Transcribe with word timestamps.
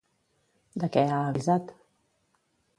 De 0.85 0.89
què 0.95 1.03
ha 1.17 1.21
avisat? 1.27 1.71